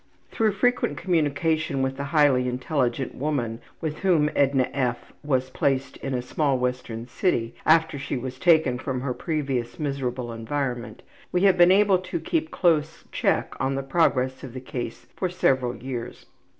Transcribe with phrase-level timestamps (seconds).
[0.31, 5.13] Through frequent communication with the highly intelligent woman with whom Edna F.
[5.23, 10.33] was placed in a small western city after she was taken from her previous miserable
[10.33, 15.05] environment, we have been able to keep close check on the progress of the case
[15.15, 16.25] for several years.